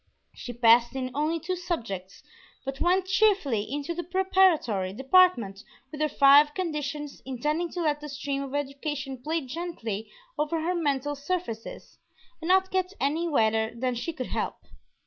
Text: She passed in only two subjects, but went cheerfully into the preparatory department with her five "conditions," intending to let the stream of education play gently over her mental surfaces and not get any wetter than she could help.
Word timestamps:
She 0.33 0.51
passed 0.51 0.95
in 0.95 1.11
only 1.13 1.39
two 1.39 1.55
subjects, 1.55 2.23
but 2.65 2.81
went 2.81 3.05
cheerfully 3.05 3.71
into 3.71 3.93
the 3.93 4.03
preparatory 4.03 4.93
department 4.93 5.63
with 5.91 6.01
her 6.01 6.09
five 6.09 6.55
"conditions," 6.55 7.21
intending 7.23 7.69
to 7.73 7.81
let 7.81 8.01
the 8.01 8.09
stream 8.09 8.41
of 8.41 8.55
education 8.55 9.21
play 9.21 9.41
gently 9.41 10.09
over 10.39 10.59
her 10.61 10.73
mental 10.73 11.13
surfaces 11.13 11.99
and 12.41 12.47
not 12.47 12.71
get 12.71 12.93
any 12.99 13.27
wetter 13.27 13.75
than 13.75 13.93
she 13.93 14.11
could 14.11 14.25
help. 14.33 14.57